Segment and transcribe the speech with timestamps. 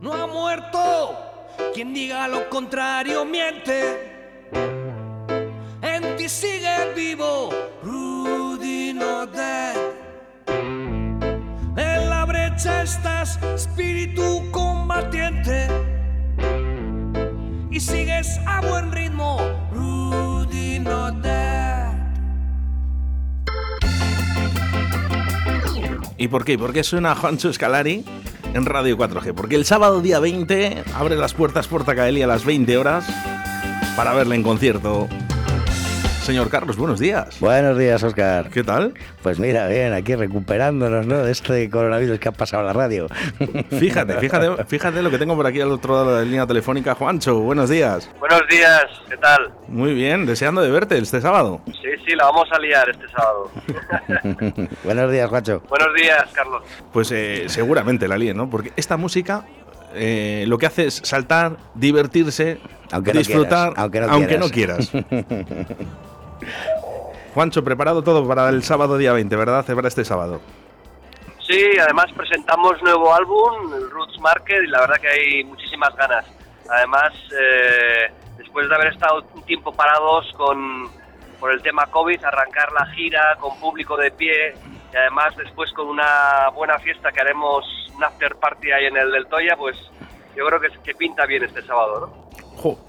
[0.00, 1.16] no ha muerto.
[1.74, 4.48] Quien diga lo contrario miente.
[5.82, 7.50] En ti sigue vivo,
[7.82, 9.28] Rudy no.
[11.76, 15.68] En la brecha estás, espíritu combatiente.
[17.70, 19.38] Y sigues a buen ritmo,
[19.72, 21.08] Rudy no.
[26.20, 26.58] ¿Y por qué?
[26.58, 28.04] ¿Por qué suena Juancho Escalari
[28.54, 29.34] en Radio 4G?
[29.34, 33.06] Porque el sábado día 20 abre las puertas Portacaeli a las 20 horas
[33.96, 35.08] para verle en concierto.
[36.28, 37.40] Señor Carlos, buenos días.
[37.40, 38.50] Buenos días, Oscar.
[38.50, 38.92] ¿Qué tal?
[39.22, 41.24] Pues mira, bien, aquí recuperándonos, ¿no?
[41.24, 43.06] De este coronavirus que ha pasado a la radio.
[43.70, 46.94] Fíjate, fíjate, fíjate lo que tengo por aquí al otro lado de la línea telefónica.
[46.94, 48.10] Juancho, buenos días.
[48.20, 49.54] Buenos días, ¿qué tal?
[49.68, 51.62] Muy bien, deseando de verte este sábado.
[51.64, 53.50] Sí, sí, la vamos a liar este sábado.
[54.84, 55.62] Buenos días, Juancho.
[55.66, 56.62] Buenos días, Carlos.
[56.92, 58.50] Pues eh, seguramente la líen, ¿no?
[58.50, 59.46] Porque esta música
[59.94, 62.58] eh, lo que hace es saltar, divertirse,
[62.92, 64.92] Aunque no disfrutar, quieras, aunque no quieras.
[67.34, 69.64] Juancho, preparado todo para el sábado día 20, ¿verdad?
[69.64, 70.40] Para este sábado.
[71.46, 76.26] Sí, además presentamos nuevo álbum, Roots Market, y la verdad que hay muchísimas ganas.
[76.68, 80.90] Además, eh, después de haber estado un tiempo parados con,
[81.40, 84.54] por el tema COVID, arrancar la gira con público de pie
[84.92, 89.10] y además después con una buena fiesta que haremos un after party ahí en el
[89.10, 89.76] del Toya, pues
[90.36, 92.27] yo creo que, que pinta bien este sábado, ¿no?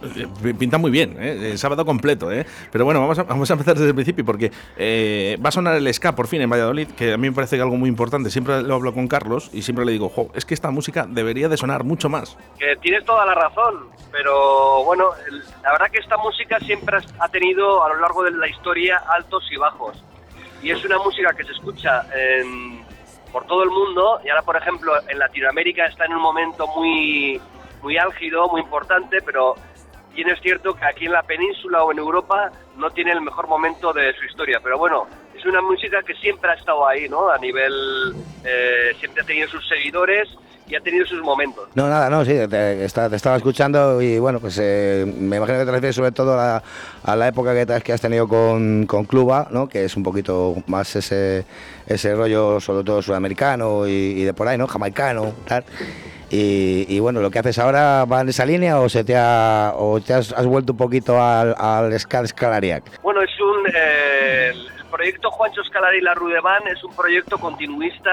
[0.02, 1.52] Eh, pinta muy bien, ¿eh?
[1.52, 2.45] El sábado completo, ¿eh?
[2.72, 6.16] Pero bueno, vamos a, empezar desde el principio porque eh, va a sonar el ska
[6.16, 8.30] por fin en Valladolid, que a mí me parece algo muy importante.
[8.30, 11.48] Siempre lo hablo con Carlos y siempre le digo, jo, es que esta música debería
[11.50, 12.38] de sonar mucho más.
[12.81, 15.11] tienes toda la razón, pero bueno,
[15.64, 19.44] la verdad que esta música siempre ha tenido a lo largo de la historia altos
[19.52, 20.04] y bajos.
[20.61, 22.83] Y es una música que se escucha en-
[23.31, 27.39] por todo el mundo y ahora, por ejemplo, en Latinoamérica está en un momento muy,
[27.82, 29.56] muy álgido, muy importante, pero
[30.14, 33.48] bien es cierto que aquí en la península o en Europa no tiene el mejor
[33.48, 34.60] momento de su historia.
[34.64, 37.30] Pero bueno, es una música que siempre ha estado ahí, ¿no?
[37.30, 37.73] A nivel,
[38.44, 40.28] eh, siempre ha tenido sus seguidores
[40.68, 41.68] y ha tenido sus momentos.
[41.73, 45.72] No, nada, no, sí, te, estaba escuchando y bueno, pues eh, me imagino que te
[45.72, 46.62] refieres sobre todo a,
[47.16, 49.68] la época que, que has tenido con, con Cluba, ¿no?
[49.68, 51.45] Que es un poquito más ese,
[51.88, 54.68] ese rollo, sobre todo sudamericano y, y de por ahí, ¿no?
[54.68, 55.64] Jamaicano, tal.
[56.30, 59.73] Y, y bueno, lo que haces ahora va en esa línea o se te ha,
[59.76, 63.02] o te has, has vuelto un poquito al, al Scalariac.
[63.02, 63.66] Bueno, es un.
[63.73, 68.10] eh, el proyecto Juancho Scalari y la Rudevan es un proyecto continuista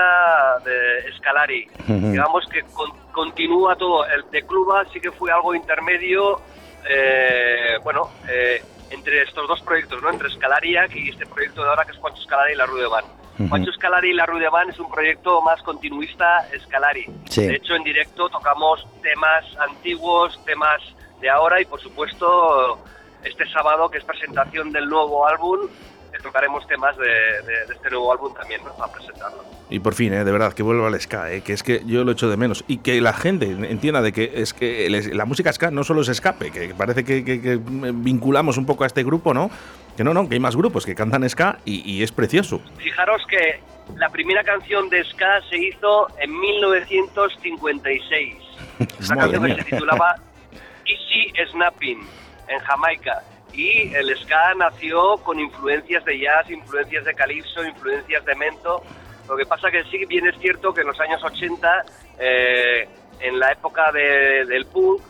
[0.64, 1.66] de Scalari.
[1.88, 4.06] Digamos que con- continúa todo.
[4.06, 6.40] El de Cluba sí que fue algo intermedio,
[6.88, 10.10] eh, bueno, eh, entre estos dos proyectos, ¿no?
[10.10, 13.04] Entre Scalariac y este proyecto de ahora que es Juancho Scalari y la Rudevan.
[13.38, 13.48] Ujú.
[13.48, 17.06] Juancho Scalari y la Rudevan es un proyecto más continuista Scalari.
[17.28, 17.46] Sí.
[17.46, 20.80] De hecho, en directo tocamos temas antiguos, temas
[21.20, 22.78] de ahora y, por supuesto,
[23.24, 25.68] este sábado, que es presentación del nuevo álbum,
[26.16, 28.72] eh, tocaremos temas de, de- de este nuevo álbum también, ¿no?
[28.74, 29.44] Para presentarlo.
[29.68, 30.24] Y por fin, ¿eh?
[30.24, 31.40] de verdad, que vuelva al ska, ¿eh?
[31.42, 32.64] que es que yo lo echo de menos.
[32.68, 36.08] Y que la gente entienda de que es que la música ska no solo es
[36.08, 39.50] escape, que parece que, que- que vinculamos un poco a este grupo, ¿no?
[39.96, 42.60] Que no, no, que hay más grupos que cantan ska y, y es precioso.
[42.78, 43.60] Fijaros que
[43.96, 48.34] la primera canción de Ska se hizo en 1956.
[49.10, 50.16] Una canción que se titulaba
[50.86, 52.00] Easy Snapping
[52.48, 53.22] en Jamaica.
[53.56, 58.82] Y el ska nació con influencias de jazz, influencias de calipso, influencias de mento.
[59.28, 61.84] Lo que pasa que sí bien es cierto que en los años 80,
[62.18, 62.86] eh,
[63.20, 65.00] en la época de- del punk,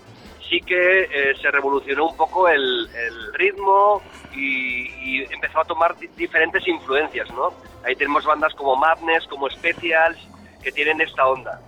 [0.49, 2.89] sí que eh, se revolucionó un poco el,
[3.35, 4.01] ritmo
[4.33, 7.53] y, empezó a tomar di- diferentes influencias, ¿no?
[7.85, 10.19] Ahí tenemos bandas como Madness, como Specials,
[10.63, 11.61] que tienen esta onda.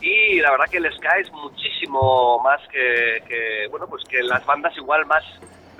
[0.00, 4.74] Y la verdad que el ska es muchísimo más que, bueno, pues que las bandas
[4.76, 5.22] igual más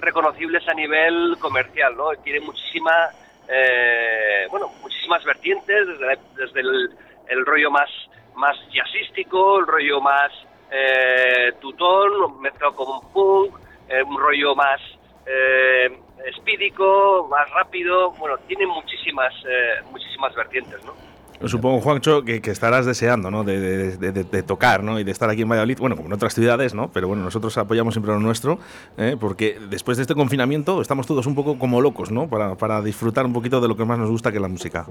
[0.00, 2.10] reconocibles a nivel comercial, ¿no?
[2.22, 3.10] Tiene muchísima,
[3.48, 6.90] eh, bueno, muchísimas vertientes, desde, desde el,
[7.28, 7.90] el rollo más,
[8.34, 10.32] más jazzístico, el rollo más
[10.70, 13.58] eh, tutón, mezclado con un punk,
[13.88, 14.80] eh, un rollo más
[15.26, 21.09] eh, espídico, más rápido, bueno, tiene muchísimas, eh, muchísimas vertientes, ¿no?
[21.46, 23.44] Supongo, Juancho, que, que estarás deseando, ¿no?
[23.44, 25.00] De, de- de- de- tocar, ¿no?
[25.00, 26.90] Y de estar aquí en Valladolid, bueno, como en otras ciudades, ¿no?
[26.92, 28.58] Pero bueno, nosotros apoyamos siempre lo nuestro,
[28.98, 29.16] ¿eh?
[29.18, 32.28] porque después de este confinamiento estamos todos un poco como locos, ¿no?
[32.28, 34.84] Para, para disfrutar un poquito de lo que más nos gusta, que es la música.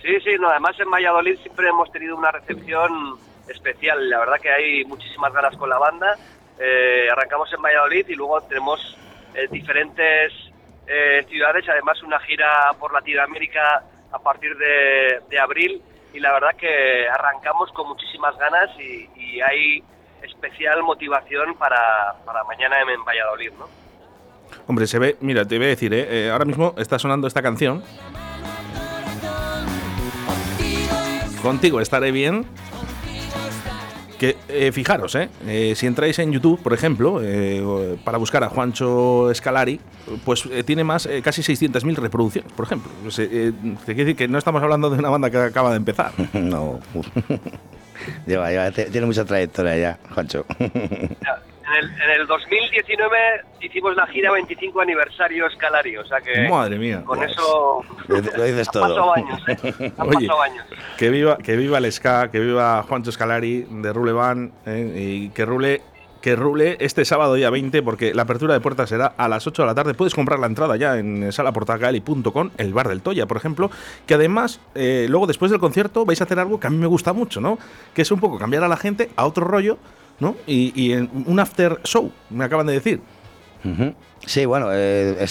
[0.00, 3.16] Sí, sí, no, además en Valladolid siempre hemos tenido una recepción
[3.48, 4.08] especial.
[4.08, 6.14] La verdad que hay muchísimas ganas con la banda.
[6.58, 8.96] Eh, arrancamos en Valladolid y luego tenemos
[9.34, 10.32] eh, diferentes
[10.86, 12.46] eh, ciudades, además una gira
[12.78, 18.70] por Latinoamérica a partir de, de abril y la verdad que arrancamos con muchísimas ganas
[18.78, 19.08] y,
[19.40, 19.82] hay
[20.22, 23.66] especial motivación para, para mañana en Valladolid, ¿no?
[24.66, 26.26] Hombre, se ve, mira, te voy a decir, ¿eh?
[26.26, 27.82] Eh, ahora mismo está sonando esta canción.
[31.42, 32.44] Contigo estaré bien.
[34.20, 38.50] Que eh, fijaros, eh, eh, si entráis en YouTube, por ejemplo, eh, para buscar a
[38.50, 39.80] Juancho Escalari,
[40.26, 42.92] pues eh, tiene más, eh, casi 600.000 reproducciones, por ejemplo.
[43.02, 43.52] Pues, eh, eh,
[43.86, 46.12] te quiero decir que no estamos hablando de una banda que acaba de empezar.
[46.34, 46.80] no.
[48.26, 50.44] lleva, lleva, tiene mucha trayectoria ya, Juancho.
[51.70, 53.16] En el, en el 2019
[53.60, 57.02] hicimos la gira 25 aniversario Escalari, o sea que Madre mía.
[57.04, 58.82] con eso Lo dices- han todo.
[58.82, 59.92] pasado años, ¿eh?
[59.98, 60.64] han Oye, pasado años.
[60.98, 65.28] que viva, que viva el ska, que viva Juancho Escalari de Rule Van eh, y
[65.30, 65.82] que rule,
[66.20, 69.62] que rule este sábado día 20 porque la apertura de puertas será a las 8
[69.62, 69.94] de la tarde.
[69.94, 73.70] Puedes comprar la entrada ya en salaportagali.com, el bar del Toya, por ejemplo,
[74.06, 76.86] que además eh, luego después del concierto vais a hacer algo que a mí me
[76.86, 77.58] gusta mucho, ¿no?
[77.94, 79.78] Que es un poco cambiar a la gente a otro rollo,
[80.20, 80.36] ¿no?
[80.46, 83.00] Y, y en un after show, me acaban de decir.
[84.26, 85.26] Sí, bueno, eh,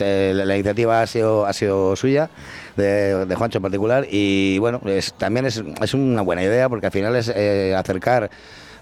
[0.00, 2.30] eh, la iniciativa ha sido, ha sido suya,
[2.76, 6.92] de, de Juancho en particular, y bueno, es, también es una buena idea porque al
[6.92, 8.30] final es eh, acercar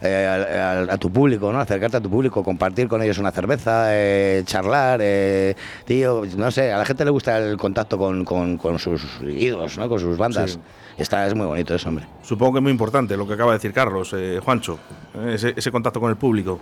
[0.02, 1.60] eh, al- al- a, tu público, ¿no?
[1.60, 5.54] Acercarte a tu público, compartir con ellos una cerveza, eh, charlar, eh,
[5.84, 9.78] tío, no sé, a la gente le gusta el contacto con, con- con sus ídolos,
[9.78, 9.88] ¿no?
[9.88, 10.52] Con sus bandas.
[10.52, 10.60] Sí.
[10.98, 12.04] Está, es muy bonito eso, hombre.
[12.22, 14.78] Supongo que es muy importante lo que acaba de decir Carlos, eh, Juancho,
[15.14, 16.60] eh, ese, ese contacto con el público.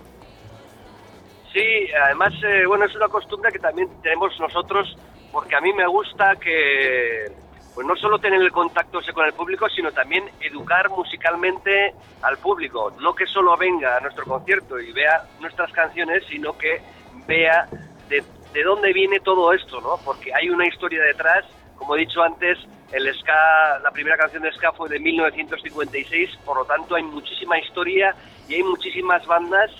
[1.51, 4.97] Sí, además, eh, bueno, es una costumbre que también tenemos nosotros,
[5.33, 7.25] porque a mí me gusta que,
[7.73, 12.91] pues no solo tener el contacto con el público, sino también educar musicalmente al público.
[12.99, 16.81] No que solo venga a nuestro concierto y vea nuestras canciones, sino que
[17.27, 17.67] vea
[18.09, 18.23] de,
[18.53, 19.97] de dónde viene todo esto, ¿no?
[20.03, 21.45] Porque hay una historia detrás.
[21.75, 22.59] Como he dicho antes,
[22.91, 27.57] el ska, la primera canción de ska fue de 1956, por lo tanto hay muchísima
[27.57, 28.15] historia
[28.47, 29.71] y hay muchísimas bandas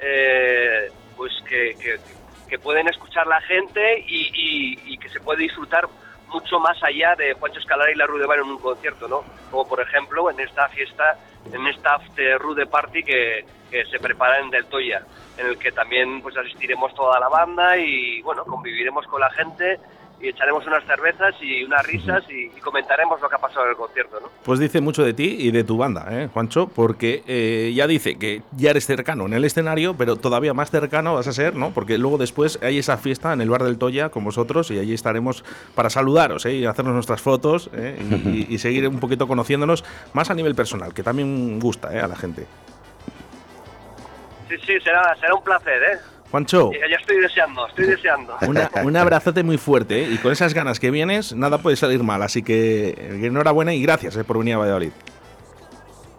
[0.00, 1.98] eh, pues que,
[2.62, 5.86] pueden escuchar la gente y- y que se puede disfrutar
[6.30, 9.22] mucho más allá de Juancho Escalara y la Rude Bar en un concierto, ¿no?
[9.50, 11.16] Como por ejemplo en esta fiesta,
[11.52, 15.02] en esta after Rude Party que, que se prepara en Del Toya,
[15.36, 19.78] en el que también pues asistiremos toda la banda y bueno, conviviremos con la gente
[20.20, 23.70] y echaremos unas cervezas y unas risas y, y comentaremos lo que ha pasado en
[23.70, 24.28] el concierto, ¿no?
[24.44, 28.18] Pues dice mucho de ti y de tu banda, ¿eh, Juancho, porque eh, ya dice
[28.18, 31.70] que ya eres cercano en el escenario, pero todavía más cercano vas a ser, ¿no?
[31.70, 34.94] Porque luego después hay esa fiesta en el bar del Toya con vosotros y allí
[34.94, 35.44] estaremos
[35.74, 36.54] para saludaros ¿eh?
[36.54, 37.98] y hacernos nuestras fotos ¿eh?
[38.26, 42.00] y, y seguir un poquito conociéndonos más a nivel personal, que también gusta ¿eh?
[42.00, 42.46] a la gente.
[44.48, 45.98] Sí, sí, será, será un placer, ¿eh?
[46.30, 48.36] Juancho, Ya, ya estoy deseando, estoy deseando.
[48.46, 50.08] una- un abrazote muy fuerte ¿eh?
[50.12, 53.82] y con esas ganas que vienes, nada puede salir mal, así que eh, enhorabuena y
[53.82, 54.24] gracias ¿eh?
[54.24, 54.92] por venir a Valladolid.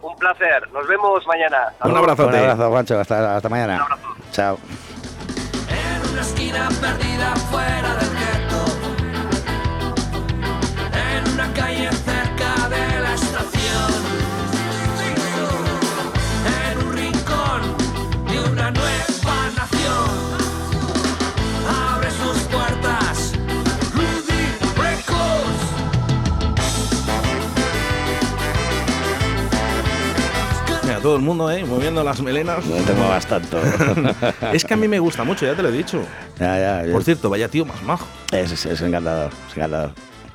[0.02, 1.58] Un placer, nos vemos mañana.
[1.70, 2.12] Hasta Un luego.
[2.12, 2.28] abrazo.
[2.28, 3.00] Un abrazo, Juancho.
[3.00, 3.76] Hasta, hasta mañana.
[3.76, 4.08] Un abrazo.
[4.32, 4.58] Chao.
[5.70, 8.66] En una esquina perdida fuera del gueto.
[10.94, 11.90] En una calle
[31.02, 31.64] todo el mundo ¿eh?
[31.66, 32.66] moviendo las melenas.
[32.66, 33.58] No te muevas tanto.
[34.54, 36.02] Es que a mí me gusta mucho, ya te lo he dicho.
[36.40, 38.08] ya, ya, yo- Por cierto, vaya tío más majo.
[38.32, 39.92] Es, es, es encantador, es encantador.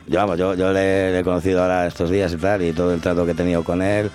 [0.08, 2.94] Yo, vamos, yo, yo le, le he conocido ahora estos días y tal, y todo
[2.94, 4.10] el trato que he tenido con él,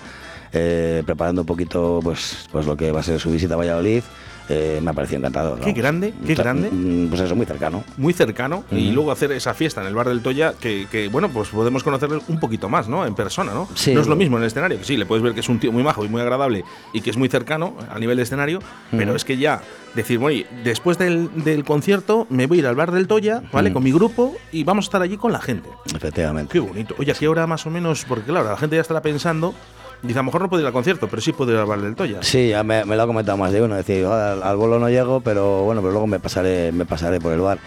[0.52, 4.02] eh, preparando un poquito pues, pues lo que va a ser su visita a Valladolid,
[4.48, 5.60] eh, me ha parecido encantador.
[5.60, 6.70] Qué grande, qué Está- grande.
[6.70, 7.84] mm, Pues eso, muy cercano.
[7.96, 11.28] Muy cercano y luego hacer esa fiesta en el bar del Toya que, que, bueno,
[11.28, 13.06] pues podemos conocerle un poquito más, ¿no?
[13.06, 13.68] En persona, ¿no?
[13.74, 13.94] Sí.
[13.94, 15.58] No es lo mismo en el escenario, que sí, le puedes ver que es un
[15.58, 18.58] tío muy majo y muy agradable y que es muy cercano a nivel de escenario,
[18.90, 19.60] pero es que ya
[19.94, 23.72] decir, oye, después del, del concierto me voy a ir al bar del Toya, ¿vale?
[23.72, 25.68] Con mi grupo y vamos a estar allí con la gente.
[25.94, 26.52] Efectivamente.
[26.52, 26.94] Qué bonito.
[26.98, 28.04] Oye, ¿a qué hora más o menos?
[28.06, 29.54] Porque claro, la gente ya estará pensando,
[30.02, 31.80] dice, a lo mejor no puedo ir al concierto, pero sí puedo ir al bar
[31.80, 32.22] del Toya.
[32.22, 35.20] Sí, me, lo ha comentado más de uno, decir, "Joder, al, al bolo no llego,
[35.20, 37.58] pero bueno, pero luego me pasaré, me pasaré por el bar.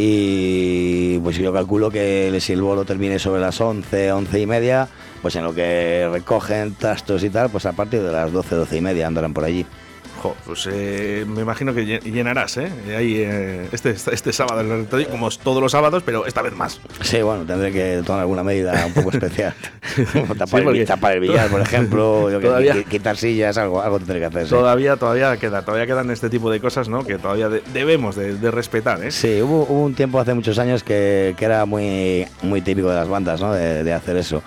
[0.00, 4.88] Y pues yo calculo que si el bolo termine sobre las 11, 11 y media,
[5.20, 8.76] pues en lo que recogen trastos y tal, pues a partir de las 12, 12
[8.76, 9.66] y media andarán por allí.
[10.20, 12.68] Jo, pues eh, me imagino que lle- llenarás, ¿eh?
[12.96, 16.80] Ahí, eh, este, este sábado, en el como todos los sábados, pero esta vez más.
[17.02, 19.54] Sí, bueno, tendré que tomar alguna medida un poco especial.
[20.12, 23.56] Como tapar, Sí, el, tapar el billar, por ejemplo, yo que- Todavía- qui- quitar sillas,
[23.58, 24.44] algo, algo tendré que hacer.
[24.44, 24.50] sí.
[24.50, 27.04] Todavía, todavía queda, todavía quedan este tipo de cosas, ¿no?
[27.04, 29.10] Que todavía de- debemos de, de respetar, ¿eh?
[29.12, 32.96] Sí, hubo, hubo un tiempo hace muchos años que, que era muy, muy típico de
[32.96, 33.52] las bandas, ¿no?
[33.52, 34.42] De, de hacer eso.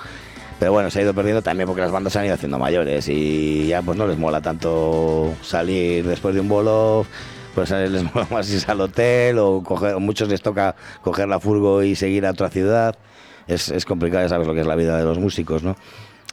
[0.61, 3.09] Pero bueno, se ha ido perdiendo también porque las bandas se han ido haciendo mayores
[3.09, 7.03] y ya pues no les mola tanto salir después de un bolo
[7.55, 11.81] pues les mola más irse al hotel o coger, muchos les toca coger la furgo
[11.81, 12.95] y seguir a otra ciudad.
[13.47, 15.75] Es, es complicado, ya sabes lo que es la vida de los músicos, ¿no?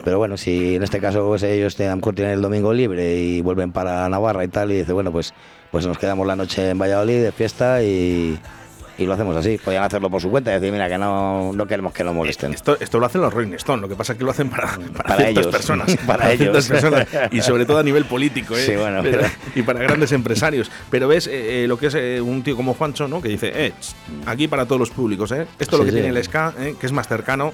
[0.05, 4.07] Pero bueno, si en este caso pues, ellos tienen el domingo libre y vuelven para
[4.11, 5.33] Navarra y tal, y dice, bueno, pues,
[5.71, 8.39] pues nos quedamos la noche en Valladolid de fiesta y,
[8.99, 9.59] y lo hacemos así.
[9.59, 12.53] Podrían hacerlo por su cuenta y decir, mira, que no, no queremos que nos molesten.
[12.53, 14.67] Esto, esto lo hacen los Rolling Stone, lo que pasa es que lo hacen para,
[14.77, 15.97] para, Para ciertas ellos, personas.
[16.07, 16.83] para ciertas ellos.
[16.83, 18.65] personas, y sobre todo a nivel político, ¿eh?
[18.67, 20.71] Sí, bueno, Pero- pero- y para grandes empresarios.
[20.91, 23.23] Pero ves eh, eh, lo que es eh, un tío como Juancho, ¿no?
[23.23, 23.73] Que dice, eh,
[24.27, 25.47] aquí para todos los públicos, ¿eh?
[25.59, 26.03] Esto es lo Sí, que sí.
[26.03, 26.75] tiene el ska, ¿eh?
[26.79, 27.53] que es más cercano.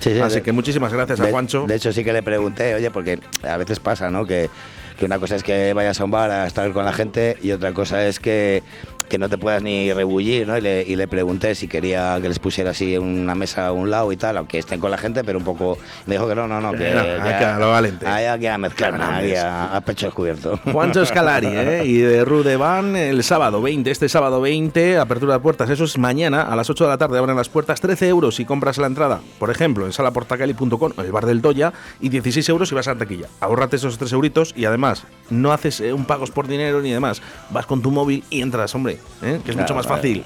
[0.00, 1.64] Sí, sí, Así que muchísimas gracias a de, Juancho.
[1.66, 4.26] De hecho, sí que le pregunté, oye, porque a veces pasa, ¿no?
[4.26, 4.50] Que,
[4.98, 7.50] que una cosa es que vayas a un bar a estar con la gente y
[7.52, 8.62] otra cosa es que,
[9.08, 10.56] que no te puedas ni rebullir, ¿no?
[10.56, 13.90] Y le, y le pregunté si quería que les pusiera así una mesa a un
[13.90, 15.78] lado y tal, aunque estén con la gente, pero un poco.
[16.06, 16.90] Me dijo que no, no, no, que.
[16.90, 18.06] no, hay que a lo valente.
[18.06, 20.58] Hay que a mezclar, hay a, a pecho descubierto.
[20.72, 21.82] Juancho Escalari, ¿eh?
[21.84, 25.98] y de Rude Van el sábado 20, este sábado 20, apertura de puertas, eso es
[25.98, 28.86] mañana a las 8 de la tarde, abren las puertas, 13 euros si compras la
[28.86, 32.94] entrada, por ejemplo, en salaportacali.com el bar del Toya, y 16 euros si vas a
[32.94, 33.28] la taquilla.
[33.40, 37.22] Ahórrate esos 3 euritos y además no haces eh, un pagos por dinero ni demás,
[37.50, 39.40] vas con tu móvil y entras, hombre, ¿eh?
[39.44, 40.24] que es mucho más fácil.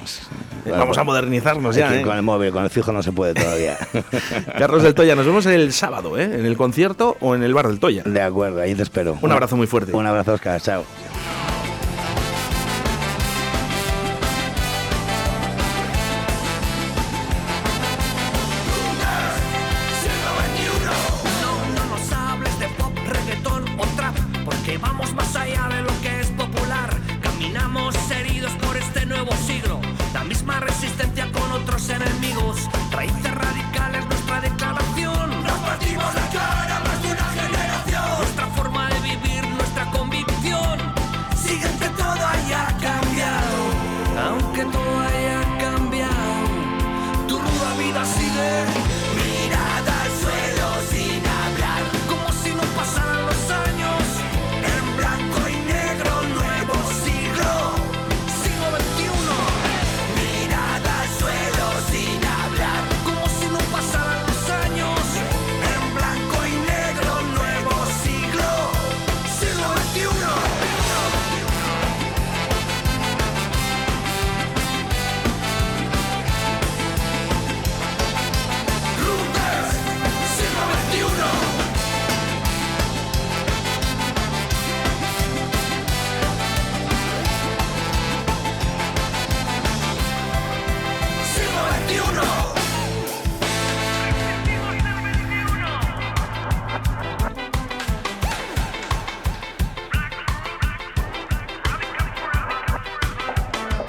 [0.67, 2.03] Vamos a modernizarnos ya, ¿eh?
[2.03, 3.77] Con el móvil, con el fijo no se puede todavía.
[4.59, 6.25] Carlos del Toya, nos vemos el sábado, ¿eh?
[6.25, 8.03] en el concierto o en el bar del Toya.
[8.05, 9.19] De acuerdo, ahí te espero.
[9.21, 9.93] Un abrazo muy fuerte.
[9.93, 10.61] Un abrazo, Oscar.
[10.61, 10.85] Chao.